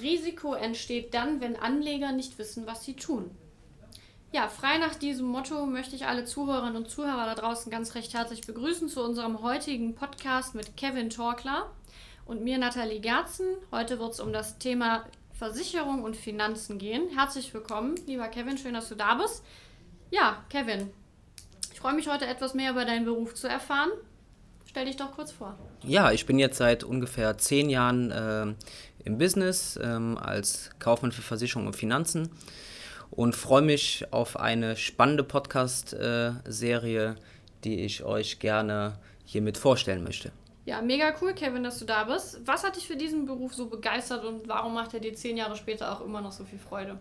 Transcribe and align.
Risiko 0.00 0.54
entsteht 0.54 1.14
dann, 1.14 1.40
wenn 1.40 1.56
Anleger 1.56 2.12
nicht 2.12 2.38
wissen, 2.38 2.66
was 2.66 2.84
sie 2.84 2.94
tun. 2.94 3.30
Ja, 4.32 4.48
frei 4.48 4.78
nach 4.78 4.94
diesem 4.94 5.26
Motto 5.26 5.64
möchte 5.66 5.96
ich 5.96 6.06
alle 6.06 6.24
Zuhörerinnen 6.24 6.76
und 6.76 6.90
Zuhörer 6.90 7.26
da 7.26 7.34
draußen 7.34 7.70
ganz 7.70 7.94
recht 7.94 8.12
herzlich 8.12 8.42
begrüßen 8.42 8.88
zu 8.88 9.02
unserem 9.02 9.42
heutigen 9.42 9.94
Podcast 9.94 10.54
mit 10.54 10.76
Kevin 10.76 11.10
Torkler 11.10 11.70
und 12.26 12.42
mir 12.42 12.58
Nathalie 12.58 13.00
Gerzen. 13.00 13.46
Heute 13.70 13.98
wird 13.98 14.12
es 14.12 14.20
um 14.20 14.32
das 14.32 14.58
Thema 14.58 15.06
Versicherung 15.32 16.02
und 16.02 16.16
Finanzen 16.16 16.78
gehen. 16.78 17.08
Herzlich 17.14 17.54
willkommen, 17.54 17.94
lieber 18.06 18.28
Kevin, 18.28 18.58
schön, 18.58 18.74
dass 18.74 18.88
du 18.88 18.94
da 18.94 19.14
bist. 19.14 19.44
Ja, 20.10 20.44
Kevin, 20.50 20.90
ich 21.72 21.80
freue 21.80 21.94
mich 21.94 22.08
heute 22.08 22.26
etwas 22.26 22.54
mehr 22.54 22.72
über 22.72 22.84
deinen 22.84 23.04
Beruf 23.04 23.34
zu 23.34 23.48
erfahren. 23.48 23.90
Stell 24.66 24.86
dich 24.86 24.96
doch 24.96 25.12
kurz 25.12 25.32
vor. 25.32 25.58
Ja, 25.84 26.12
ich 26.12 26.26
bin 26.26 26.38
jetzt 26.38 26.58
seit 26.58 26.84
ungefähr 26.84 27.38
zehn 27.38 27.70
Jahren 27.70 28.10
äh, 28.10 28.54
im 29.06 29.18
Business 29.18 29.78
ähm, 29.82 30.18
als 30.18 30.70
Kaufmann 30.78 31.12
für 31.12 31.22
Versicherung 31.22 31.66
und 31.66 31.76
Finanzen 31.76 32.28
und 33.10 33.34
freue 33.34 33.62
mich 33.62 34.04
auf 34.10 34.38
eine 34.38 34.76
spannende 34.76 35.22
Podcast-Serie, 35.22 37.10
äh, 37.10 37.14
die 37.64 37.80
ich 37.80 38.04
euch 38.04 38.40
gerne 38.40 38.98
hiermit 39.24 39.58
vorstellen 39.58 40.02
möchte. 40.02 40.32
Ja, 40.64 40.82
mega 40.82 41.14
cool, 41.20 41.32
Kevin, 41.32 41.62
dass 41.62 41.78
du 41.78 41.84
da 41.84 42.04
bist. 42.04 42.40
Was 42.44 42.64
hat 42.64 42.76
dich 42.76 42.88
für 42.88 42.96
diesen 42.96 43.24
Beruf 43.26 43.54
so 43.54 43.68
begeistert 43.68 44.24
und 44.24 44.48
warum 44.48 44.74
macht 44.74 44.94
er 44.94 45.00
dir 45.00 45.14
zehn 45.14 45.36
Jahre 45.36 45.56
später 45.56 45.92
auch 45.92 46.04
immer 46.04 46.20
noch 46.20 46.32
so 46.32 46.44
viel 46.44 46.58
Freude? 46.58 46.98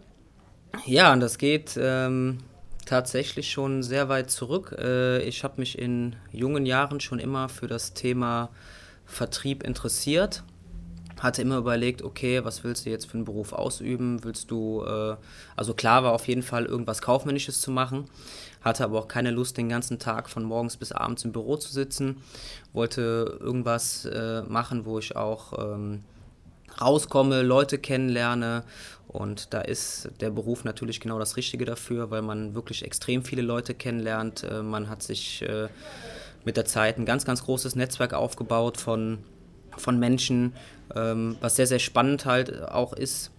Ja, 0.86 1.12
und 1.12 1.22
das 1.22 1.40
geht 1.40 1.76
ähm, 1.80 2.40
tatsächlich 2.86 3.50
schon 3.50 3.82
sehr 3.82 4.08
weit 4.08 4.30
zurück. 4.30 4.76
Äh, 4.78 5.24
ich 5.24 5.44
habe 5.44 5.60
mich 5.60 5.80
in 5.80 6.16
jungen 6.32 6.68
Jahren 6.68 7.00
schon 7.00 7.18
immer 7.18 7.50
für 7.50 7.68
das 7.68 7.94
Thema 7.94 8.50
Vertrieb 9.06 9.64
interessiert 9.64 10.44
hatte 11.20 11.42
immer 11.42 11.58
überlegt, 11.58 12.02
okay, 12.02 12.44
was 12.44 12.64
willst 12.64 12.86
du 12.86 12.90
jetzt 12.90 13.06
für 13.06 13.16
einen 13.16 13.26
Beruf 13.26 13.54
ausüben? 13.54 14.24
Willst 14.24 14.52
du, 14.52 14.84
äh, 14.84 15.16
also 15.56 15.74
klar 15.74 16.04
war 16.04 16.14
auf 16.14 16.28
jeden 16.28 16.44
Fall 16.44 16.66
irgendwas 16.66 17.02
Kaufmännisches 17.02 17.62
zu 17.62 17.72
machen, 17.72 18.06
hatte 18.62 18.84
aber 18.84 19.00
auch 19.00 19.08
keine 19.08 19.32
Lust, 19.32 19.58
den 19.58 19.70
ganzen 19.70 20.00
Tag 20.00 20.30
von 20.30 20.44
morgens 20.44 20.78
bis 20.78 20.92
abends 20.92 21.24
im 21.24 21.32
Büro 21.32 21.58
zu 21.58 21.72
sitzen, 21.72 22.18
wollte 22.74 23.38
irgendwas 23.40 24.06
äh, 24.06 24.42
machen, 24.44 24.86
wo 24.86 25.00
ich 25.00 25.16
auch 25.16 25.54
ähm, 25.58 26.04
rauskomme, 26.82 27.42
Leute 27.42 27.78
kennenlerne 27.78 28.64
und 29.08 29.54
da 29.54 29.62
ist 29.62 30.10
der 30.20 30.30
Beruf 30.30 30.66
natürlich 30.66 31.00
genau 31.00 31.20
das 31.20 31.38
Richtige 31.38 31.64
dafür, 31.64 32.12
weil 32.12 32.22
man 32.22 32.54
wirklich 32.54 32.84
extrem 32.84 33.24
viele 33.24 33.42
Leute 33.42 33.74
kennenlernt. 33.74 34.44
Äh, 34.44 34.62
man 34.62 34.90
hat 34.90 35.04
sich 35.04 35.42
äh, 35.44 35.70
mit 36.44 36.58
der 36.58 36.66
Zeit 36.66 36.98
ein 36.98 37.06
ganz, 37.06 37.24
ganz 37.24 37.44
großes 37.46 37.76
Netzwerk 37.76 38.14
aufgebaut 38.14 38.78
von 38.78 39.20
von 39.78 40.00
Menschen, 40.00 40.54
ähm, 40.96 41.38
was 41.42 41.56
sehr, 41.56 41.68
sehr 41.68 41.80
spannend 41.80 42.26
halt 42.26 42.70
auch 42.70 42.94
ist. 42.94 43.32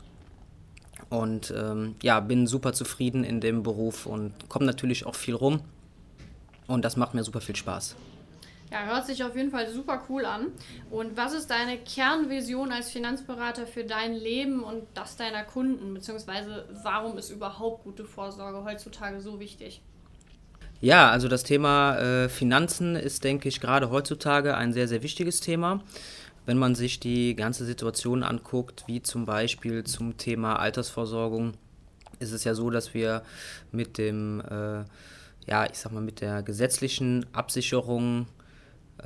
Und 1.08 1.54
ähm, 1.56 1.94
ja, 2.02 2.20
bin 2.20 2.46
super 2.46 2.72
zufrieden 2.72 3.22
in 3.22 3.40
dem 3.40 3.62
Beruf 3.62 4.06
und 4.06 4.48
komme 4.48 4.66
natürlich 4.66 5.06
auch 5.06 5.14
viel 5.14 5.34
rum. 5.34 5.60
Und 6.66 6.84
das 6.84 6.96
macht 6.96 7.14
mir 7.14 7.22
super 7.22 7.40
viel 7.40 7.54
Spaß. 7.54 7.94
Ja, 8.72 8.84
hört 8.86 9.06
sich 9.06 9.22
auf 9.22 9.36
jeden 9.36 9.52
Fall 9.52 9.70
super 9.70 10.02
cool 10.08 10.24
an. 10.24 10.48
Und 10.90 11.16
was 11.16 11.32
ist 11.32 11.50
deine 11.50 11.78
Kernvision 11.78 12.72
als 12.72 12.90
Finanzberater 12.90 13.66
für 13.66 13.84
dein 13.84 14.14
Leben 14.14 14.64
und 14.64 14.82
das 14.94 15.16
deiner 15.16 15.44
Kunden? 15.44 15.94
Beziehungsweise 15.94 16.64
warum 16.82 17.16
ist 17.16 17.30
überhaupt 17.30 17.84
gute 17.84 18.04
Vorsorge 18.04 18.64
heutzutage 18.64 19.20
so 19.20 19.38
wichtig? 19.38 19.82
Ja, 20.80 21.10
also 21.10 21.28
das 21.28 21.44
Thema 21.44 21.96
äh, 21.98 22.28
Finanzen 22.28 22.96
ist, 22.96 23.22
denke 23.22 23.48
ich, 23.48 23.60
gerade 23.60 23.90
heutzutage 23.90 24.56
ein 24.56 24.72
sehr, 24.72 24.88
sehr 24.88 25.02
wichtiges 25.02 25.40
Thema 25.40 25.82
wenn 26.47 26.58
man 26.58 26.75
sich 26.75 27.00
die 27.00 27.34
ganze 27.34 27.64
Situation 27.64 28.22
anguckt, 28.22 28.84
wie 28.86 29.02
zum 29.02 29.27
Beispiel 29.27 29.84
zum 29.84 30.16
Thema 30.16 30.58
Altersversorgung, 30.58 31.55
ist 32.20 32.33
es 32.33 32.44
ja 32.44 32.55
so, 32.55 32.70
dass 32.70 32.94
wir 32.94 33.22
mit 33.72 33.98
dem, 33.98 34.41
äh, 34.41 34.84
ja, 35.47 35.66
ich 35.70 35.78
sag 35.78 35.93
mal, 35.93 36.00
mit 36.00 36.20
der 36.20 36.43
gesetzlichen 36.43 37.26
Absicherung 37.32 38.26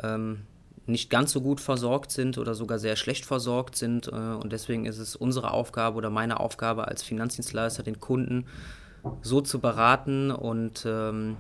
ähm, 0.02 0.42
nicht 0.86 1.10
ganz 1.10 1.32
so 1.32 1.40
gut 1.40 1.60
versorgt 1.60 2.10
sind 2.10 2.38
oder 2.38 2.54
sogar 2.54 2.78
sehr 2.78 2.96
schlecht 2.96 3.24
versorgt 3.24 3.76
sind. 3.76 4.08
Äh, 4.08 4.10
und 4.10 4.52
deswegen 4.52 4.86
ist 4.86 4.98
es 4.98 5.16
unsere 5.16 5.52
Aufgabe 5.52 5.96
oder 5.96 6.10
meine 6.10 6.40
Aufgabe 6.40 6.88
als 6.88 7.02
Finanzdienstleister, 7.02 7.82
den 7.82 8.00
Kunden 8.00 8.46
so 9.22 9.40
zu 9.40 9.60
beraten 9.60 10.30
und 10.30 10.84
ähm, 10.86 11.36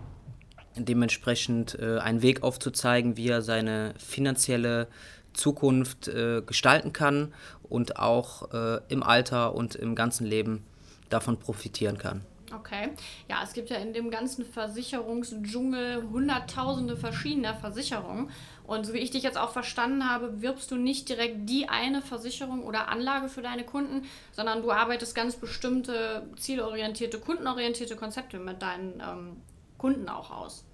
dementsprechend 0.76 1.78
äh, 1.78 1.98
einen 1.98 2.22
Weg 2.22 2.42
aufzuzeigen, 2.42 3.16
wie 3.16 3.28
er 3.28 3.42
seine 3.42 3.94
finanzielle 3.98 4.88
Zukunft 5.32 6.08
äh, 6.08 6.42
gestalten 6.44 6.92
kann 6.92 7.32
und 7.62 7.98
auch 7.98 8.52
äh, 8.52 8.80
im 8.88 9.02
Alter 9.02 9.54
und 9.54 9.74
im 9.74 9.94
ganzen 9.94 10.26
Leben 10.26 10.64
davon 11.08 11.38
profitieren 11.38 11.98
kann. 11.98 12.24
Okay. 12.52 12.90
Ja, 13.28 13.42
es 13.44 13.52
gibt 13.52 13.70
ja 13.70 13.76
in 13.76 13.92
dem 13.92 14.10
ganzen 14.10 14.44
Versicherungsdschungel 14.44 16.02
hunderttausende 16.10 16.96
verschiedener 16.96 17.54
Versicherungen. 17.54 18.30
Und 18.64 18.86
so 18.86 18.92
wie 18.92 18.98
ich 18.98 19.10
dich 19.10 19.22
jetzt 19.22 19.38
auch 19.38 19.50
verstanden 19.50 20.08
habe, 20.08 20.42
wirbst 20.42 20.70
du 20.70 20.76
nicht 20.76 21.08
direkt 21.08 21.48
die 21.48 21.68
eine 21.68 22.02
Versicherung 22.02 22.64
oder 22.64 22.88
Anlage 22.88 23.28
für 23.28 23.42
deine 23.42 23.64
Kunden, 23.64 24.06
sondern 24.32 24.62
du 24.62 24.72
arbeitest 24.72 25.14
ganz 25.14 25.36
bestimmte 25.36 26.26
zielorientierte, 26.36 27.18
kundenorientierte 27.18 27.96
Konzepte 27.96 28.38
mit 28.38 28.62
deinen 28.62 29.00
ähm, 29.00 29.36
Kunden 29.78 30.08
auch 30.08 30.30
aus. 30.30 30.64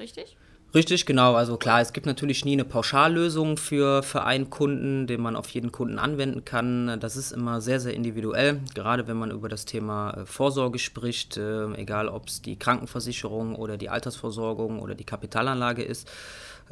Richtig? 0.00 0.36
Richtig, 0.74 1.06
genau. 1.06 1.34
Also 1.36 1.56
klar, 1.56 1.80
es 1.80 1.92
gibt 1.92 2.04
natürlich 2.04 2.44
nie 2.44 2.54
eine 2.54 2.64
Pauschallösung 2.64 3.56
für, 3.56 4.02
für 4.02 4.24
einen 4.24 4.50
Kunden, 4.50 5.06
den 5.06 5.20
man 5.20 5.36
auf 5.36 5.48
jeden 5.50 5.70
Kunden 5.70 6.00
anwenden 6.00 6.44
kann. 6.44 6.98
Das 6.98 7.16
ist 7.16 7.30
immer 7.30 7.60
sehr, 7.60 7.78
sehr 7.78 7.94
individuell, 7.94 8.58
gerade 8.74 9.06
wenn 9.06 9.16
man 9.16 9.30
über 9.30 9.48
das 9.48 9.66
Thema 9.66 10.10
äh, 10.10 10.26
Vorsorge 10.26 10.80
spricht, 10.80 11.36
äh, 11.36 11.72
egal 11.74 12.08
ob 12.08 12.26
es 12.26 12.42
die 12.42 12.58
Krankenversicherung 12.58 13.54
oder 13.54 13.76
die 13.76 13.88
Altersversorgung 13.88 14.80
oder 14.80 14.96
die 14.96 15.04
Kapitalanlage 15.04 15.84
ist, 15.84 16.10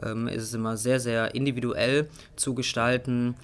ähm, 0.03 0.27
ist 0.27 0.43
es 0.43 0.55
immer 0.55 0.77
sehr, 0.77 0.99
sehr 0.99 1.37
individuell 1.37 2.09
zu 2.34 2.55
gestalten 2.55 3.37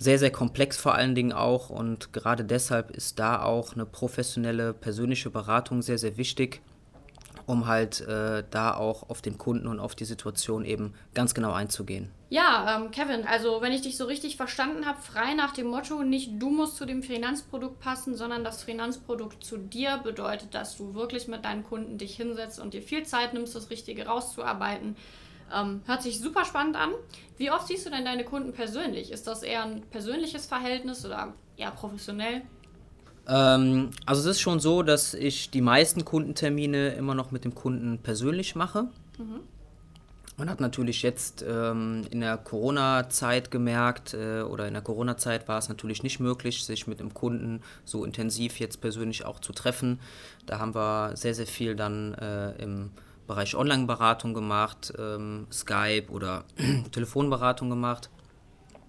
sehr, 0.00 0.20
sehr 0.20 0.30
komplex 0.30 0.76
vor 0.76 0.94
allen 0.94 1.16
Dingen 1.16 1.32
auch 1.32 1.70
und 1.70 2.12
gerade 2.12 2.44
deshalb 2.44 2.92
ist 2.92 3.18
da 3.18 3.42
auch 3.42 3.74
eine 3.74 3.84
professionelle 3.84 4.72
persönliche 4.72 5.28
Beratung 5.28 5.82
sehr, 5.82 5.98
sehr 5.98 6.16
wichtig, 6.16 6.60
um 7.48 7.66
halt 7.66 8.02
äh, 8.02 8.44
da 8.50 8.74
auch 8.74 9.08
auf 9.08 9.22
den 9.22 9.38
Kunden 9.38 9.66
und 9.66 9.80
auf 9.80 9.94
die 9.94 10.04
Situation 10.04 10.66
eben 10.66 10.92
ganz 11.14 11.32
genau 11.32 11.52
einzugehen. 11.52 12.10
Ja, 12.28 12.76
ähm, 12.76 12.90
Kevin, 12.90 13.24
also 13.26 13.62
wenn 13.62 13.72
ich 13.72 13.80
dich 13.80 13.96
so 13.96 14.04
richtig 14.04 14.36
verstanden 14.36 14.84
habe, 14.84 15.00
frei 15.00 15.32
nach 15.32 15.54
dem 15.54 15.68
Motto, 15.68 16.02
nicht 16.02 16.42
du 16.42 16.50
musst 16.50 16.76
zu 16.76 16.84
dem 16.84 17.02
Finanzprodukt 17.02 17.80
passen, 17.80 18.14
sondern 18.14 18.44
das 18.44 18.62
Finanzprodukt 18.62 19.42
zu 19.42 19.56
dir, 19.56 19.98
bedeutet, 20.04 20.54
dass 20.54 20.76
du 20.76 20.92
wirklich 20.92 21.26
mit 21.26 21.46
deinen 21.46 21.64
Kunden 21.64 21.96
dich 21.96 22.16
hinsetzt 22.16 22.60
und 22.60 22.74
dir 22.74 22.82
viel 22.82 23.04
Zeit 23.04 23.32
nimmst, 23.32 23.54
das 23.54 23.70
Richtige 23.70 24.06
rauszuarbeiten. 24.06 24.94
Ähm, 25.50 25.80
hört 25.86 26.02
sich 26.02 26.20
super 26.20 26.44
spannend 26.44 26.76
an. 26.76 26.90
Wie 27.38 27.50
oft 27.50 27.66
siehst 27.66 27.86
du 27.86 27.90
denn 27.90 28.04
deine 28.04 28.24
Kunden 28.24 28.52
persönlich? 28.52 29.10
Ist 29.10 29.26
das 29.26 29.42
eher 29.42 29.62
ein 29.62 29.80
persönliches 29.90 30.44
Verhältnis 30.44 31.06
oder 31.06 31.32
eher 31.56 31.70
professionell? 31.70 32.42
Ähm, 33.28 33.90
also 34.06 34.20
es 34.22 34.36
ist 34.36 34.40
schon 34.40 34.60
so, 34.60 34.82
dass 34.82 35.14
ich 35.14 35.50
die 35.50 35.60
meisten 35.60 36.04
Kundentermine 36.04 36.90
immer 36.94 37.14
noch 37.14 37.30
mit 37.30 37.44
dem 37.44 37.54
Kunden 37.54 37.98
persönlich 37.98 38.54
mache. 38.54 38.84
Mhm. 39.18 39.40
Man 40.38 40.48
hat 40.48 40.60
natürlich 40.60 41.02
jetzt 41.02 41.44
ähm, 41.46 42.04
in 42.10 42.20
der 42.20 42.36
Corona-Zeit 42.36 43.50
gemerkt, 43.50 44.14
äh, 44.14 44.42
oder 44.42 44.68
in 44.68 44.74
der 44.74 44.84
Corona-Zeit 44.84 45.48
war 45.48 45.58
es 45.58 45.68
natürlich 45.68 46.04
nicht 46.04 46.20
möglich, 46.20 46.64
sich 46.64 46.86
mit 46.86 47.00
dem 47.00 47.12
Kunden 47.12 47.60
so 47.84 48.04
intensiv 48.04 48.60
jetzt 48.60 48.80
persönlich 48.80 49.24
auch 49.24 49.40
zu 49.40 49.52
treffen. 49.52 49.98
Da 50.46 50.60
haben 50.60 50.76
wir 50.76 51.16
sehr, 51.16 51.34
sehr 51.34 51.48
viel 51.48 51.74
dann 51.74 52.14
äh, 52.14 52.52
im 52.62 52.90
Bereich 53.26 53.56
Online-Beratung 53.56 54.32
gemacht, 54.32 54.92
ähm, 54.96 55.48
Skype 55.52 56.06
oder 56.10 56.44
Telefonberatung 56.92 57.68
gemacht. 57.68 58.08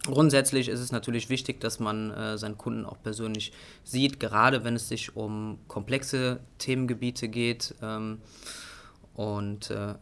Grundsätzlich 0.05 0.69
ist 0.69 0.79
es 0.79 0.91
natürlich 0.91 1.29
wichtig, 1.29 1.59
dass 1.59 1.79
man 1.79 2.11
äh, 2.11 2.37
seinen 2.37 2.57
Kunden 2.57 2.85
auch 2.85 3.01
persönlich 3.03 3.51
sieht, 3.83 4.19
gerade 4.19 4.63
wenn 4.63 4.75
es 4.75 4.87
sich 4.87 5.15
um 5.15 5.59
komplexe 5.67 6.39
Themengebiete 6.57 7.27
geht. 7.27 7.75
Ähm, 7.81 8.19
und 9.13 9.69
äh, 9.71 9.95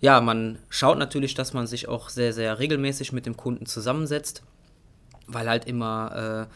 ja, 0.00 0.20
man 0.20 0.58
schaut 0.68 0.98
natürlich, 0.98 1.34
dass 1.34 1.54
man 1.54 1.66
sich 1.66 1.88
auch 1.88 2.10
sehr, 2.10 2.32
sehr 2.32 2.58
regelmäßig 2.58 3.12
mit 3.12 3.24
dem 3.24 3.36
Kunden 3.36 3.64
zusammensetzt, 3.64 4.42
weil 5.26 5.48
halt 5.48 5.64
immer 5.66 6.48
äh, 6.48 6.54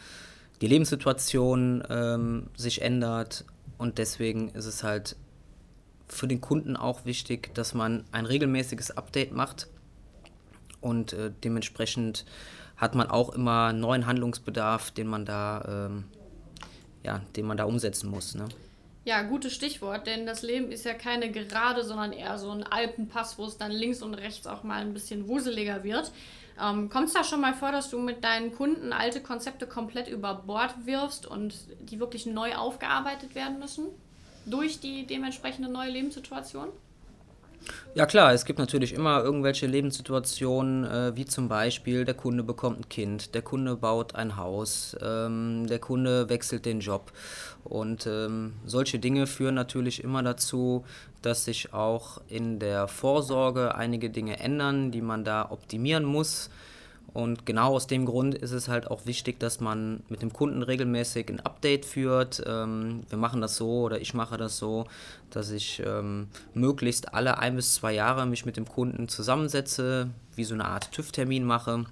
die 0.61 0.67
Lebenssituation 0.67 1.83
ähm, 1.89 2.47
sich 2.55 2.81
ändert 2.81 3.45
und 3.77 3.97
deswegen 3.97 4.49
ist 4.49 4.65
es 4.65 4.83
halt 4.83 5.15
für 6.07 6.27
den 6.27 6.41
Kunden 6.41 6.77
auch 6.77 7.05
wichtig, 7.05 7.53
dass 7.55 7.73
man 7.73 8.03
ein 8.11 8.25
regelmäßiges 8.25 8.95
Update 8.97 9.31
macht 9.31 9.67
und 10.85 11.13
äh, 11.13 11.31
dementsprechend 11.43 12.25
hat 12.77 12.93
man 12.93 13.09
auch 13.09 13.29
immer 13.29 13.73
neuen 13.73 14.05
Handlungsbedarf, 14.05 14.91
den 14.91 15.07
man 15.07 15.25
da, 15.25 15.87
ähm, 15.89 16.03
ja, 17.03 17.21
den 17.35 17.45
man 17.45 17.57
da 17.57 17.63
umsetzen 17.63 18.09
muss. 18.09 18.35
Ne? 18.35 18.45
Ja, 19.03 19.23
gutes 19.23 19.53
Stichwort, 19.53 20.07
denn 20.07 20.25
das 20.25 20.41
Leben 20.43 20.71
ist 20.71 20.85
ja 20.85 20.93
keine 20.93 21.31
gerade, 21.31 21.83
sondern 21.83 22.11
eher 22.13 22.37
so 22.37 22.51
ein 22.51 22.63
Alpenpass, 22.63 23.37
wo 23.37 23.45
es 23.45 23.57
dann 23.57 23.71
links 23.71 24.01
und 24.01 24.13
rechts 24.13 24.45
auch 24.45 24.63
mal 24.63 24.81
ein 24.81 24.93
bisschen 24.93 25.27
wuseliger 25.27 25.83
wird. 25.83 26.11
Ähm, 26.61 26.89
Kommt 26.89 27.07
es 27.07 27.13
da 27.13 27.23
schon 27.23 27.41
mal 27.41 27.53
vor, 27.53 27.71
dass 27.71 27.89
du 27.89 27.99
mit 27.99 28.23
deinen 28.23 28.53
Kunden 28.53 28.93
alte 28.93 29.21
Konzepte 29.21 29.67
komplett 29.67 30.07
über 30.07 30.35
Bord 30.35 30.85
wirfst 30.85 31.25
und 31.25 31.55
die 31.79 31.99
wirklich 31.99 32.25
neu 32.25 32.55
aufgearbeitet 32.55 33.35
werden 33.35 33.59
müssen? 33.59 33.87
Durch 34.45 34.79
die 34.79 35.07
dementsprechende 35.07 35.69
neue 35.69 35.89
Lebenssituation? 35.89 36.69
Ja 37.93 38.05
klar, 38.05 38.33
es 38.33 38.45
gibt 38.45 38.59
natürlich 38.59 38.93
immer 38.93 39.23
irgendwelche 39.23 39.67
Lebenssituationen, 39.67 40.83
äh, 40.83 41.15
wie 41.15 41.25
zum 41.25 41.47
Beispiel 41.47 42.05
der 42.05 42.13
Kunde 42.13 42.43
bekommt 42.43 42.79
ein 42.79 42.89
Kind, 42.89 43.33
der 43.33 43.41
Kunde 43.41 43.75
baut 43.77 44.15
ein 44.15 44.37
Haus, 44.37 44.95
ähm, 45.01 45.65
der 45.67 45.79
Kunde 45.79 46.29
wechselt 46.29 46.65
den 46.65 46.81
Job. 46.81 47.11
Und 47.63 48.05
ähm, 48.05 48.53
solche 48.65 48.99
Dinge 48.99 49.27
führen 49.27 49.55
natürlich 49.55 50.03
immer 50.03 50.21
dazu, 50.23 50.83
dass 51.21 51.45
sich 51.45 51.73
auch 51.73 52.21
in 52.27 52.59
der 52.59 52.87
Vorsorge 52.87 53.75
einige 53.75 54.09
Dinge 54.09 54.39
ändern, 54.39 54.91
die 54.91 55.01
man 55.01 55.23
da 55.23 55.49
optimieren 55.49 56.03
muss. 56.03 56.49
Und 57.15 57.45
genau 57.45 57.73
aus 57.73 57.87
dem 57.87 58.05
Grund 58.05 58.35
ist 58.35 58.51
es 58.51 58.67
halt 58.67 58.91
auch 58.91 59.05
wichtig, 59.05 59.39
dass 59.39 59.61
man 59.61 60.03
mit 60.09 60.21
dem 60.21 60.33
Kunden 60.33 60.61
regelmäßig 60.61 61.29
ein 61.29 61.39
Update 61.39 61.85
führt. 61.85 62.43
Ähm, 62.45 63.03
wir 63.07 63.17
machen 63.17 63.39
das 63.39 63.55
so 63.55 63.83
oder 63.83 64.01
ich 64.01 64.13
mache 64.13 64.35
das 64.35 64.57
so, 64.57 64.83
dass 65.29 65.49
ich 65.49 65.81
ähm, 65.85 66.27
möglichst 66.53 67.13
alle 67.13 67.37
ein 67.37 67.55
bis 67.55 67.73
zwei 67.75 67.93
Jahre 67.93 68.25
mich 68.25 68.45
mit 68.45 68.57
dem 68.57 68.67
Kunden 68.67 69.07
zusammensetze, 69.07 70.09
wie 70.35 70.43
so 70.43 70.55
eine 70.55 70.65
Art 70.65 70.91
TÜV-Termin 70.91 71.45
mache 71.45 71.85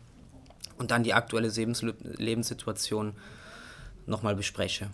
und 0.77 0.91
dann 0.91 1.03
die 1.03 1.13
aktuelle 1.13 1.47
Lebenssituation 1.47 3.13
nochmal 4.05 4.35
bespreche. 4.35 4.89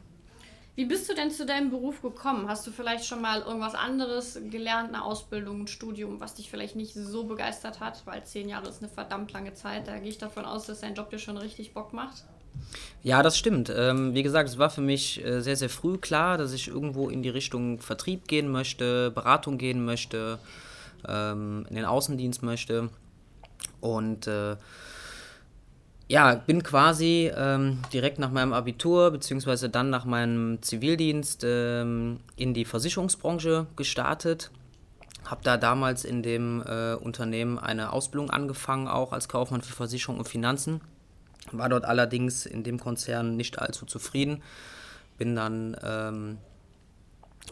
Wie 0.80 0.86
bist 0.86 1.10
du 1.10 1.14
denn 1.14 1.30
zu 1.30 1.46
deinem 1.46 1.72
Beruf 1.72 2.02
gekommen? 2.02 2.48
Hast 2.48 2.66
du 2.66 2.72
vielleicht 2.72 3.04
schon 3.04 3.20
mal 3.20 3.42
irgendwas 3.42 3.76
anderes 3.76 4.40
gelernt, 4.50 4.88
eine 4.88 5.04
Ausbildung, 5.04 5.64
ein 5.64 5.68
Studium, 5.68 6.22
was 6.22 6.36
dich 6.36 6.50
vielleicht 6.50 6.78
nicht 6.78 6.94
so 6.94 7.26
begeistert 7.26 7.81
hat? 7.81 8.02
Weil 8.06 8.24
zehn 8.24 8.48
Jahre 8.48 8.70
ist 8.70 8.81
eine 8.81 8.90
verdammt 8.90 9.34
lange 9.34 9.54
Zeit. 9.54 9.90
Da 9.90 10.00
gehe 10.00 10.08
ich 10.08 10.20
davon 10.20 10.46
aus, 10.46 10.68
dass 10.68 10.80
dein 10.80 10.96
Job 10.96 11.10
dir 11.10 11.20
schon 11.20 11.36
richtig 11.36 11.74
Bock 11.74 11.92
macht. 11.92 12.24
Ja, 13.04 13.22
das 13.22 13.38
stimmt. 13.38 13.70
Ähm, 13.76 14.14
wie 14.14 14.24
gesagt, 14.24 14.48
es 14.48 14.58
war 14.58 14.70
für 14.70 14.80
mich 14.80 15.22
äh, 15.22 15.42
sehr, 15.42 15.58
sehr 15.58 15.70
früh 15.70 15.98
klar, 15.98 16.38
dass 16.38 16.54
ich 16.54 16.70
irgendwo 16.70 17.10
in 17.10 17.24
die 17.24 17.28
Richtung 17.28 17.81
Vertrieb 17.81 18.30
gehen 18.30 18.50
möchte, 18.50 19.12
Beratung 19.12 19.58
gehen 19.58 19.84
möchte, 19.84 20.40
ähm, 21.06 21.66
in 21.70 21.76
den 21.76 21.84
Außendienst 21.84 22.42
möchte. 22.42 22.88
Und 23.81 24.28
äh, 24.28 24.56
ja, 26.10 26.34
bin 26.34 26.64
quasi 26.64 27.32
ähm, 27.38 27.84
direkt 27.94 28.18
nach 28.18 28.32
meinem 28.32 28.52
Abitur 28.52 29.12
beziehungsweise 29.12 29.70
dann 29.70 29.92
nach 29.92 30.06
meinem 30.06 30.60
Zivildienst 30.60 31.44
ähm, 31.46 32.20
in 32.36 32.56
die 32.56 32.66
Versicherungsbranche 32.66 33.68
gestartet. 33.76 34.50
Habe 35.26 35.42
da 35.44 35.56
damals 35.58 36.06
in 36.06 36.24
dem 36.24 36.64
äh, 36.66 36.96
Unternehmen 36.96 37.60
eine 37.60 37.94
Ausbildung 37.94 38.32
angefangen, 38.32 38.88
auch 38.88 39.14
als 39.14 39.30
Kaufmann 39.30 39.62
für 39.62 39.74
Versicherung 39.74 40.18
und 40.18 40.28
Finanzen. 40.28 40.82
War 41.52 41.70
dort 41.70 41.86
allerdings 41.86 42.48
in 42.48 42.64
dem 42.64 42.80
Konzern 42.80 43.38
nicht 43.38 43.60
allzu 43.60 43.86
zufrieden. 43.86 44.42
Bin 45.20 45.36
dann 45.36 45.78
ähm, 45.84 46.38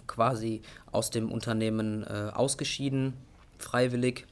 quasi 0.07 0.63
aus 0.91 1.11
dem 1.11 1.31
Unternehmen 1.31 2.03
äh, 2.05 2.31
ausgeschieden, 2.33 3.13
freiwillig. 3.59 4.25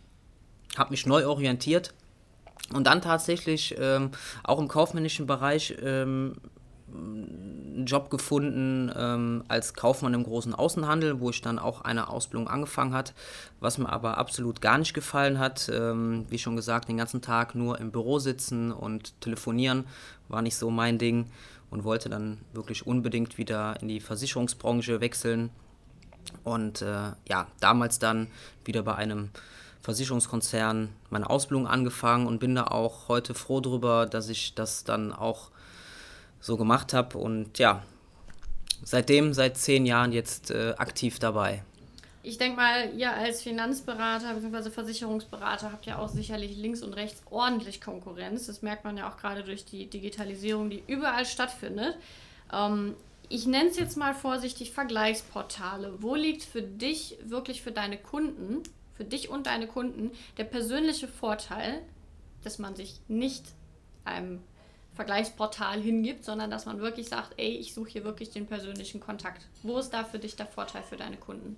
Habe 0.76 0.90
mich 0.92 1.06
neu 1.06 1.28
orientiert 1.28 1.94
und 2.74 2.88
dann 2.88 3.02
tatsächlich 3.02 3.76
ähm, 3.78 4.12
auch 4.44 4.60
im 4.60 4.68
kaufmännischen 4.68 5.28
Bereich 5.28 5.76
ähm, 5.82 6.36
einen 6.94 7.86
Job 7.86 8.10
gefunden 8.10 8.92
ähm, 8.96 9.44
als 9.48 9.74
Kaufmann 9.74 10.14
im 10.14 10.24
großen 10.24 10.54
Außenhandel, 10.54 11.20
wo 11.20 11.30
ich 11.30 11.42
dann 11.42 11.60
auch 11.60 11.82
eine 11.82 12.10
Ausbildung 12.10 12.48
angefangen 12.48 12.94
hat, 12.94 13.14
was 13.60 13.78
mir 13.78 13.90
aber 13.90 14.18
absolut 14.18 14.62
gar 14.62 14.78
nicht 14.78 14.94
gefallen 14.94 15.40
hat. 15.40 15.70
Ähm, 15.74 16.26
wie 16.30 16.38
schon 16.38 16.56
gesagt, 16.56 16.88
den 16.88 16.98
ganzen 16.98 17.22
Tag 17.22 17.56
nur 17.56 17.80
im 17.80 17.92
Büro 17.92 18.20
sitzen 18.20 18.72
und 18.72 19.20
telefonieren 19.22 19.86
war 20.30 20.42
nicht 20.42 20.56
so 20.56 20.70
mein 20.70 20.98
Ding 20.98 21.28
und 21.70 21.84
wollte 21.84 22.10
dann 22.10 22.38
wirklich 22.54 22.88
unbedingt 22.88 23.38
wieder 23.38 23.80
in 23.82 23.88
die 23.88 24.00
Versicherungsbranche 24.00 25.02
wechseln. 25.02 25.50
Und 26.44 26.82
äh, 26.82 27.12
ja, 27.28 27.48
damals 27.60 28.00
dann 28.00 28.28
wieder 28.64 28.84
bei 28.84 28.96
einem 28.96 29.30
Versicherungskonzern 29.86 30.90
meine 31.12 31.30
Ausbildung 31.30 31.68
angefangen 31.68 32.26
und 32.26 32.40
bin 32.40 32.56
da 32.56 32.66
auch 32.66 33.08
heute 33.08 33.36
froh 33.36 33.62
darüber, 33.62 34.08
dass 34.08 34.30
ich 34.30 34.56
das 34.56 34.84
dann 34.84 35.14
auch 35.14 35.52
so 36.40 36.58
gemacht 36.58 36.92
habe 36.94 37.20
und 37.20 37.60
ja, 37.60 37.84
seitdem, 38.84 39.34
seit 39.34 39.58
zehn 39.58 39.86
Jahren 39.86 40.12
jetzt 40.12 40.50
äh, 40.50 40.74
aktiv 40.78 41.20
dabei. 41.20 41.64
Ich 42.24 42.40
denke 42.40 42.58
mal, 42.58 42.92
ihr 42.98 43.14
als 43.14 43.44
Finanzberater 43.44 44.34
bzw. 44.34 44.72
Versicherungsberater 44.72 45.72
habt 45.72 45.86
ja 45.86 46.00
auch 46.00 46.10
sicherlich 46.10 46.58
links 46.58 46.82
und 46.82 46.94
rechts 46.94 47.22
ordentlich 47.30 47.80
Konkurrenz. 47.80 48.48
Das 48.48 48.64
merkt 48.64 48.86
man 48.86 48.98
ja 48.98 49.08
auch 49.08 49.18
gerade 49.18 49.44
durch 49.44 49.66
die 49.66 49.86
Digitalisierung, 49.88 50.72
die 50.72 50.82
überall 50.88 51.28
stattfindet. 51.28 51.96
Ähm, 52.52 52.96
ich 53.30 53.46
nenne 53.46 53.70
es 53.70 53.78
jetzt 53.78 53.98
mal 53.98 54.16
vorsichtig 54.16 54.72
Vergleichsportale. 54.72 56.02
Wo 56.02 56.16
liegt 56.16 56.42
für 56.42 56.64
dich 56.64 57.20
wirklich 57.24 57.62
für 57.62 57.72
deine 57.72 57.98
Kunden 57.98 58.64
für 58.96 59.04
dich 59.04 59.30
und 59.30 59.48
deine 59.48 59.68
Kunden 59.68 60.12
der 60.38 60.46
persönliche 60.46 61.08
Vorteil, 61.08 61.82
dass 62.44 62.60
man 62.60 62.76
sich 62.76 63.02
nicht 63.08 63.44
einem 64.06 64.40
Vergleichsportal 64.96 65.82
hingibt, 65.82 66.24
sondern 66.24 66.50
dass 66.50 66.66
man 66.66 66.80
wirklich 66.80 67.10
sagt, 67.10 67.34
ey, 67.38 67.58
ich 67.58 67.74
suche 67.74 67.90
hier 67.90 68.06
wirklich 68.06 68.32
den 68.32 68.48
persönlichen 68.48 69.02
Kontakt. 69.02 69.46
Wo 69.62 69.78
ist 69.78 69.90
da 69.90 70.06
für 70.06 70.20
dich 70.20 70.38
der 70.38 70.48
Vorteil 70.48 70.84
für 70.84 70.96
deine 70.96 71.18
Kunden? 71.18 71.58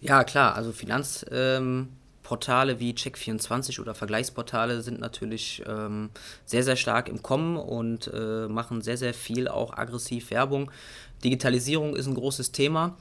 Ja, 0.00 0.24
klar, 0.24 0.54
also 0.54 0.72
Finanzportale 0.72 2.72
ähm, 2.72 2.78
wie 2.78 2.92
Check24 2.92 3.80
oder 3.80 3.94
Vergleichsportale 3.94 4.82
sind 4.82 5.00
natürlich 5.00 5.62
ähm, 5.66 6.10
sehr, 6.44 6.62
sehr 6.62 6.76
stark 6.76 7.08
im 7.08 7.22
Kommen 7.22 7.56
und 7.56 8.10
äh, 8.12 8.46
machen 8.46 8.82
sehr, 8.82 8.98
sehr 8.98 9.14
viel 9.14 9.48
auch 9.48 9.76
aggressiv 9.76 10.30
Werbung. 10.30 10.70
Digitalisierung 11.24 11.96
ist 11.96 12.06
ein 12.06 12.14
großes 12.14 12.52
Thema 12.52 12.96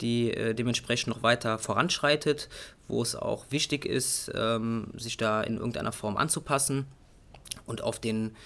die 0.00 0.32
äh, 0.32 0.54
dementsprechend 0.54 1.08
noch 1.08 1.22
weiter 1.22 1.58
voranschreitet, 1.58 2.48
wo 2.88 3.02
es 3.02 3.14
auch 3.16 3.46
wichtig 3.50 3.84
ist, 3.84 4.30
ähm, 4.34 4.88
sich 4.96 5.16
da 5.16 5.42
in 5.42 5.56
irgendeiner 5.56 5.92
Form 5.92 6.16
anzupassen 6.16 6.86
und 7.66 7.82
auf 7.82 7.98
den 7.98 8.36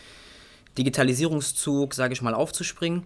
Digitalisierungszug, 0.76 1.94
sage 1.94 2.12
ich 2.12 2.22
mal, 2.22 2.34
aufzuspringen. 2.34 3.04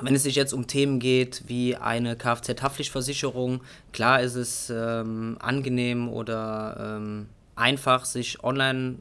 Wenn 0.00 0.14
es 0.14 0.22
sich 0.22 0.36
jetzt 0.36 0.52
um 0.52 0.66
Themen 0.66 1.00
geht 1.00 1.44
wie 1.48 1.76
eine 1.76 2.14
Kfz-Haftpflichtversicherung, 2.16 3.62
klar 3.92 4.20
ist 4.20 4.36
es 4.36 4.70
ähm, 4.70 5.36
angenehm 5.40 6.08
oder 6.08 6.98
ähm, 6.98 7.28
einfach, 7.56 8.04
sich 8.04 8.44
online 8.44 8.96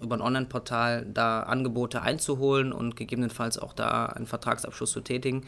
über 0.00 0.16
ein 0.16 0.20
Online-Portal 0.20 1.06
da 1.12 1.40
Angebote 1.40 2.02
einzuholen 2.02 2.72
und 2.72 2.96
gegebenenfalls 2.96 3.58
auch 3.58 3.72
da 3.72 4.06
einen 4.06 4.26
Vertragsabschluss 4.26 4.92
zu 4.92 5.00
tätigen. 5.00 5.44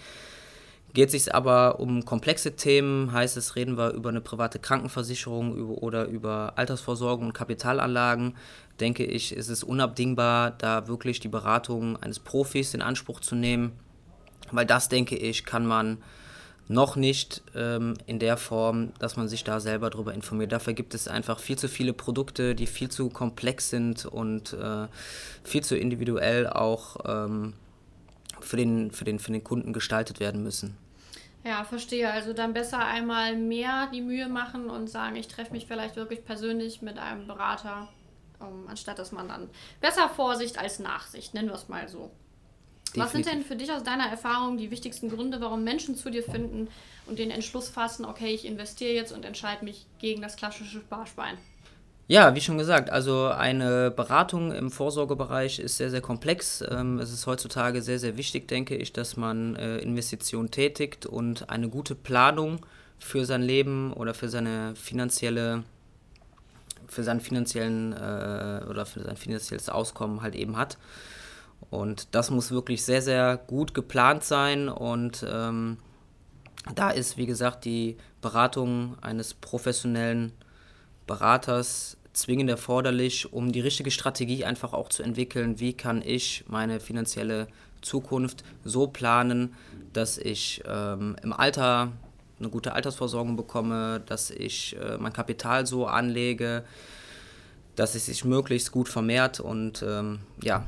Geht 0.95 1.13
es 1.13 1.25
sich 1.25 1.35
aber 1.35 1.81
um 1.81 2.05
komplexe 2.05 2.55
Themen, 2.55 3.13
heißt 3.13 3.37
es, 3.37 3.57
reden 3.57 3.77
wir 3.77 3.91
über 3.91 4.11
eine 4.11 4.21
private 4.21 4.61
Krankenversicherung 4.61 5.57
über, 5.57 5.83
oder 5.83 6.07
über 6.07 6.53
Altersvorsorgung 6.55 7.27
und 7.27 7.33
Kapitalanlagen, 7.33 8.37
denke 8.79 9.05
ich, 9.05 9.35
ist 9.35 9.49
es 9.49 9.65
unabdingbar, 9.65 10.53
da 10.53 10.87
wirklich 10.87 11.19
die 11.19 11.29
Beratung 11.29 11.97
eines 11.97 12.21
Profis 12.21 12.75
in 12.75 12.81
Anspruch 12.81 13.19
zu 13.19 13.35
nehmen, 13.35 13.73
weil 14.53 14.67
das, 14.67 14.89
denke 14.89 15.17
ich, 15.17 15.45
kann 15.45 15.67
man 15.67 15.99
noch 16.69 16.95
nicht 16.95 17.43
ähm, 17.57 17.95
in 18.07 18.21
der 18.21 18.37
Form, 18.37 18.93
dass 19.01 19.17
man 19.17 19.29
sich 19.29 19.43
da 19.43 19.59
selber 19.59 19.91
darüber 19.91 20.15
informiert. 20.15 20.53
Dafür 20.53 20.75
gibt 20.75 20.95
es 20.95 21.09
einfach 21.09 21.41
viel 21.41 21.59
zu 21.59 21.69
viele 21.69 21.93
Produkte, 21.93 22.55
die 22.55 22.69
viel 22.69 22.89
zu 22.89 23.11
komplex 23.11 23.69
sind 23.69 24.07
und 24.07 24.53
äh, 24.53 24.87
viel 25.43 25.65
zu 25.65 25.77
individuell 25.77 26.47
auch 26.47 26.99
ähm, 27.05 27.55
für, 28.41 28.57
den, 28.57 28.93
für, 28.93 29.05
den, 29.05 29.19
für 29.19 29.33
den 29.33 29.43
Kunden 29.43 29.73
gestaltet 29.73 30.21
werden 30.21 30.43
müssen. 30.45 30.84
Ja, 31.45 31.63
verstehe. 31.65 32.11
Also 32.11 32.33
dann 32.33 32.55
besser 32.55 32.85
einmal 32.85 33.37
mehr 33.37 33.89
die 33.93 34.01
Mühe 34.01 34.29
machen 34.29 34.71
und 34.71 34.89
sagen, 34.89 35.15
ich 35.17 35.29
treffe 35.29 35.53
mich 35.53 35.67
vielleicht 35.67 35.95
wirklich 35.97 36.25
persönlich 36.25 36.81
mit 36.81 36.99
einem 36.99 37.27
Berater, 37.27 37.89
um, 38.41 38.67
anstatt 38.67 38.99
dass 38.99 39.13
man 39.13 39.29
dann 39.29 39.51
besser 39.81 40.09
Vorsicht 40.09 40.59
als 40.59 40.79
Nachsicht, 40.79 41.35
nennen 41.35 41.49
wir 41.49 41.55
es 41.55 41.69
mal 41.69 41.87
so. 41.89 42.11
Definitiv. 42.87 43.03
Was 43.03 43.13
sind 43.13 43.27
denn 43.27 43.43
für 43.43 43.57
dich 43.57 43.73
aus 43.73 43.83
deiner 43.83 44.07
Erfahrung 44.07 44.57
die 44.57 44.71
wichtigsten 44.71 45.11
Gründe, 45.11 45.41
warum 45.41 45.65
Menschen 45.65 45.97
zu 45.97 46.11
dir 46.11 46.23
finden 46.23 46.69
und 47.07 47.19
den 47.19 47.31
Entschluss 47.31 47.69
fassen, 47.69 48.05
okay, 48.05 48.33
ich 48.33 48.47
investiere 48.47 48.95
jetzt 48.95 49.13
und 49.13 49.25
entscheide 49.25 49.65
mich 49.65 49.87
gegen 49.99 50.23
das 50.23 50.37
klassische 50.37 50.81
Sparschwein? 50.81 51.37
Ja, 52.07 52.35
wie 52.35 52.41
schon 52.43 52.59
gesagt, 52.59 52.91
also 52.91 53.29
eine 53.29 53.91
Beratung 53.91 54.53
im 54.53 54.71
Vorsorgebereich 54.71 55.59
ist 55.59 55.79
sehr, 55.79 55.89
sehr 55.91 56.03
komplex. 56.03 56.63
Ähm, 56.69 56.99
es 56.99 57.11
ist 57.11 57.27
heutzutage 57.27 57.81
sehr, 57.81 57.99
sehr 57.99 58.19
wichtig, 58.19 58.47
denke 58.47 58.77
ich, 58.77 58.93
dass 58.93 59.17
man 59.17 59.57
äh, 59.57 59.79
Investitionen 59.79 60.51
tätigt 60.51 61.07
und 61.07 61.49
eine 61.49 61.71
gute 61.71 61.95
Planung 61.95 62.59
für 62.99 63.25
sein 63.25 63.41
Leben 63.41 63.91
oder 63.95 64.13
für 64.13 64.29
seine 64.29 64.77
finanzielle 64.77 65.65
für 66.87 67.03
seinen 67.03 67.21
finanziellen 67.21 67.95
äh, 67.95 68.65
oder 68.69 68.85
für 68.85 69.01
sein 69.03 69.17
finanzielles 69.17 69.71
Auskommen 69.71 70.21
halt 70.21 70.35
eben 70.35 70.59
hat. 70.59 70.77
Und 71.71 72.09
das 72.15 72.31
muss 72.31 72.51
wirklich 72.51 72.85
sehr, 72.85 73.01
sehr 73.01 73.39
gut 73.39 73.73
geplant 73.73 74.25
sein 74.25 74.69
und 74.69 75.25
ähm, 75.27 75.79
da 76.75 76.91
ist, 76.91 77.17
wie 77.17 77.27
gesagt, 77.27 77.65
die 77.65 77.97
Beratung 78.21 78.97
eines 79.01 79.33
professionellen 79.33 80.33
Beraters 81.07 81.97
zwingend 82.13 82.49
erforderlich, 82.49 83.33
um 83.33 83.53
die 83.53 83.61
richtige 83.61 83.91
Strategie 83.91 84.45
einfach 84.45 84.73
auch 84.73 84.89
zu 84.89 85.03
entwickeln. 85.03 85.61
Wie 85.61 85.73
kann 85.73 86.01
ich 86.01 86.45
meine 86.47 86.81
finanzielle 86.81 87.49
Zukunft 87.83 88.45
so 88.65 88.87
planen, 88.87 89.55
dass 89.93 90.17
ich 90.17 90.63
ähm, 90.67 91.17
im 91.23 91.33
Alter 91.33 91.93
eine 92.39 92.49
gute 92.49 92.73
Altersversorgung 92.73 93.37
bekomme, 93.37 94.03
dass 94.07 94.31
ich 94.31 94.77
äh, 94.77 94.97
mein 94.99 95.13
Kapital 95.13 95.67
so 95.67 95.87
anlege, 95.87 96.65
dass 97.77 97.95
es 97.95 98.07
sich 98.07 98.25
möglichst 98.25 98.73
gut 98.73 98.89
vermehrt 98.89 99.41
und 99.41 99.85
ähm, 99.87 100.21
ja, 100.43 100.65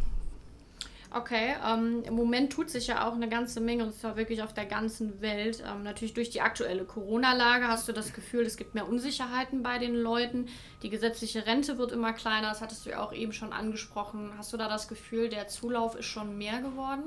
Okay, 1.16 1.54
ähm, 1.66 2.02
im 2.04 2.12
Moment 2.12 2.52
tut 2.52 2.68
sich 2.68 2.88
ja 2.88 3.08
auch 3.08 3.14
eine 3.14 3.30
ganze 3.30 3.62
Menge 3.62 3.85
und 3.85 3.94
zwar 3.94 4.18
wirklich 4.18 4.42
auf 4.42 4.52
der 4.52 4.66
ganzen 4.66 5.23
Welt. 5.23 5.64
Ähm, 5.66 5.82
natürlich 5.82 6.12
durch 6.12 6.28
die 6.28 6.42
aktuelle 6.42 6.85
Corona-Lage 6.85 7.68
hast 7.68 7.88
du 7.88 7.92
das 7.92 8.12
Gefühl, 8.12 8.44
es 8.44 8.58
gibt 8.58 8.75
mehr 8.75 8.87
Unsicherheiten 8.87 9.62
bei 9.62 9.78
den 9.78 9.94
Leuten. 9.94 10.49
Die 10.82 10.90
gesetzliche 10.90 11.46
Rente 11.46 11.78
wird 11.78 11.92
immer 11.92 12.12
kleiner, 12.12 12.50
das 12.50 12.61
hattest 12.61 12.85
du 12.85 12.90
ja 12.90 13.02
auch 13.02 13.14
eben 13.14 13.32
schon 13.32 13.54
angesprochen. 13.54 14.32
Hast 14.37 14.52
du 14.52 14.58
da 14.58 14.68
das 14.68 14.88
Gefühl, 14.88 15.30
der 15.30 15.49
Zulauf 15.49 15.94
ist 15.94 16.04
schon 16.04 16.37
mehr 16.37 16.61
geworden? 16.61 17.04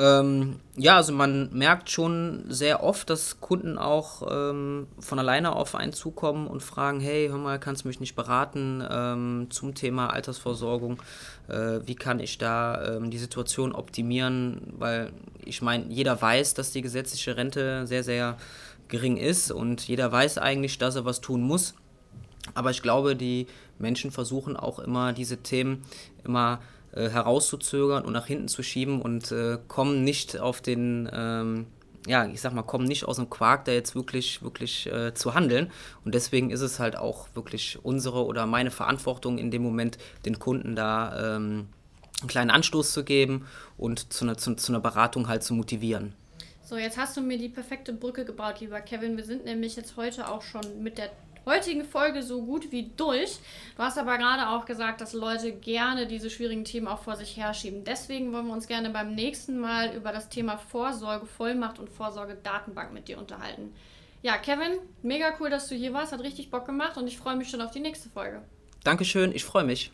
Ähm, 0.00 0.60
ja, 0.76 0.96
also 0.96 1.12
man 1.12 1.52
merkt 1.52 1.90
schon 1.90 2.44
sehr 2.48 2.82
oft, 2.82 3.10
dass 3.10 3.40
Kunden 3.40 3.76
auch 3.76 4.22
ähm, 4.30 4.86
von 4.98 5.18
alleine 5.18 5.54
auf 5.54 5.74
einen 5.74 5.92
zukommen 5.92 6.46
und 6.46 6.62
fragen, 6.62 7.00
hey, 7.00 7.28
hör 7.28 7.36
mal, 7.36 7.60
kannst 7.60 7.84
du 7.84 7.88
mich 7.88 8.00
nicht 8.00 8.16
beraten 8.16 8.82
ähm, 8.90 9.48
zum 9.50 9.74
Thema 9.74 10.08
Altersversorgung? 10.08 11.02
Äh, 11.48 11.80
wie 11.84 11.96
kann 11.96 12.18
ich 12.18 12.38
da 12.38 12.96
ähm, 12.96 13.10
die 13.10 13.18
Situation 13.18 13.74
optimieren? 13.74 14.72
Weil 14.78 15.12
ich 15.44 15.60
meine, 15.60 15.84
jeder 15.90 16.20
weiß, 16.20 16.54
dass 16.54 16.72
die 16.72 16.80
gesetzliche 16.80 17.36
Rente 17.36 17.86
sehr, 17.86 18.02
sehr 18.02 18.38
gering 18.88 19.18
ist 19.18 19.52
und 19.52 19.86
jeder 19.86 20.10
weiß 20.10 20.38
eigentlich, 20.38 20.78
dass 20.78 20.96
er 20.96 21.04
was 21.04 21.20
tun 21.20 21.42
muss. 21.42 21.74
Aber 22.54 22.70
ich 22.70 22.80
glaube, 22.80 23.16
die 23.16 23.48
Menschen 23.78 24.12
versuchen 24.12 24.56
auch 24.56 24.78
immer 24.78 25.12
diese 25.12 25.38
Themen 25.38 25.82
immer 26.24 26.60
äh, 26.92 27.08
herauszuzögern 27.08 28.04
und 28.04 28.12
nach 28.12 28.26
hinten 28.26 28.48
zu 28.48 28.62
schieben 28.62 29.00
und 29.00 29.30
äh, 29.32 29.58
kommen 29.68 30.04
nicht 30.04 30.38
auf 30.38 30.60
den, 30.60 31.08
ähm, 31.12 31.66
ja, 32.06 32.26
ich 32.26 32.40
sag 32.40 32.52
mal, 32.52 32.62
kommen 32.62 32.86
nicht 32.86 33.04
aus 33.04 33.16
dem 33.16 33.30
Quark, 33.30 33.64
da 33.66 33.72
jetzt 33.72 33.94
wirklich, 33.94 34.42
wirklich 34.42 34.86
äh, 34.86 35.14
zu 35.14 35.34
handeln. 35.34 35.70
Und 36.04 36.14
deswegen 36.14 36.50
ist 36.50 36.62
es 36.62 36.78
halt 36.78 36.96
auch 36.96 37.28
wirklich 37.34 37.78
unsere 37.82 38.24
oder 38.24 38.46
meine 38.46 38.70
Verantwortung 38.70 39.38
in 39.38 39.50
dem 39.50 39.62
Moment, 39.62 39.98
den 40.24 40.38
Kunden 40.38 40.74
da 40.74 41.36
ähm, 41.36 41.68
einen 42.20 42.28
kleinen 42.28 42.50
Anstoß 42.50 42.92
zu 42.92 43.04
geben 43.04 43.46
und 43.76 44.12
zu 44.12 44.24
einer, 44.24 44.36
zu, 44.36 44.54
zu 44.54 44.72
einer 44.72 44.80
Beratung 44.80 45.28
halt 45.28 45.42
zu 45.42 45.54
motivieren. 45.54 46.14
So, 46.62 46.76
jetzt 46.76 46.98
hast 46.98 47.16
du 47.16 47.20
mir 47.20 47.36
die 47.36 47.48
perfekte 47.48 47.92
Brücke 47.92 48.24
gebaut, 48.24 48.60
lieber 48.60 48.80
Kevin. 48.80 49.16
Wir 49.16 49.24
sind 49.24 49.44
nämlich 49.44 49.74
jetzt 49.74 49.96
heute 49.96 50.28
auch 50.28 50.42
schon 50.42 50.82
mit 50.82 50.98
der 50.98 51.10
heutigen 51.46 51.84
Folge 51.84 52.22
so 52.22 52.42
gut 52.42 52.70
wie 52.72 52.90
durch. 52.96 53.38
Du 53.76 53.82
hast 53.82 53.98
aber 53.98 54.18
gerade 54.18 54.48
auch 54.48 54.64
gesagt, 54.64 55.00
dass 55.00 55.12
Leute 55.12 55.52
gerne 55.52 56.06
diese 56.06 56.30
schwierigen 56.30 56.64
Themen 56.64 56.88
auch 56.88 57.00
vor 57.00 57.16
sich 57.16 57.36
herschieben. 57.36 57.84
Deswegen 57.84 58.32
wollen 58.32 58.46
wir 58.46 58.52
uns 58.52 58.66
gerne 58.66 58.90
beim 58.90 59.14
nächsten 59.14 59.58
Mal 59.58 59.94
über 59.94 60.12
das 60.12 60.28
Thema 60.28 60.58
Vorsorge, 60.58 61.26
Vollmacht 61.26 61.78
und 61.78 61.88
Vorsorge 61.88 62.36
Datenbank 62.42 62.92
mit 62.92 63.08
dir 63.08 63.18
unterhalten. 63.18 63.74
Ja, 64.22 64.36
Kevin, 64.36 64.78
mega 65.02 65.32
cool, 65.40 65.48
dass 65.48 65.68
du 65.68 65.74
hier 65.74 65.94
warst. 65.94 66.12
Hat 66.12 66.20
richtig 66.20 66.50
Bock 66.50 66.66
gemacht 66.66 66.96
und 66.96 67.06
ich 67.06 67.16
freue 67.16 67.36
mich 67.36 67.48
schon 67.48 67.62
auf 67.62 67.70
die 67.70 67.80
nächste 67.80 68.10
Folge. 68.10 68.42
Dankeschön, 68.84 69.32
ich 69.34 69.44
freue 69.44 69.64
mich. 69.64 69.92